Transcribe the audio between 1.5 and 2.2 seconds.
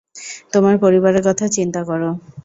চিন্তা করো!